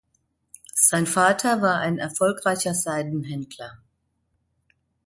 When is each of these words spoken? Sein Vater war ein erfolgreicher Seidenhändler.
Sein 0.73 1.05
Vater 1.05 1.61
war 1.61 1.77
ein 1.81 1.99
erfolgreicher 1.99 2.73
Seidenhändler. 2.73 3.77